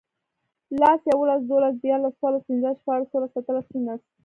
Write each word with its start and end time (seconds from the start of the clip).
لس, 0.79 1.01
یوولس, 1.11 1.41
دوولس, 1.49 1.75
دیرلس، 1.81 2.13
څورلس, 2.19 2.43
پنځلس, 2.47 2.77
شپاړس, 2.81 3.07
اووهلس, 3.11 3.33
اتهلس, 3.37 3.65
نونس 3.73 4.03